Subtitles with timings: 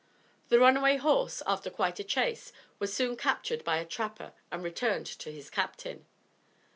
[0.49, 5.05] The runaway horse, after quite a chase, was soon captured by a trapper and returned
[5.05, 6.07] to his captain.